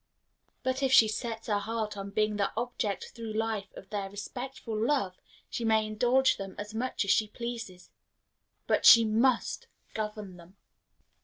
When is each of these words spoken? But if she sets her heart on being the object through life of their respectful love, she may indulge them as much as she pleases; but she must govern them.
But 0.63 0.81
if 0.81 0.91
she 0.91 1.07
sets 1.07 1.45
her 1.45 1.59
heart 1.59 1.95
on 1.95 2.09
being 2.09 2.37
the 2.37 2.51
object 2.57 3.09
through 3.09 3.33
life 3.33 3.71
of 3.75 3.91
their 3.91 4.09
respectful 4.09 4.75
love, 4.75 5.13
she 5.47 5.63
may 5.63 5.85
indulge 5.85 6.37
them 6.37 6.55
as 6.57 6.73
much 6.73 7.05
as 7.05 7.11
she 7.11 7.27
pleases; 7.27 7.91
but 8.65 8.83
she 8.83 9.05
must 9.05 9.67
govern 9.93 10.37
them. 10.37 10.55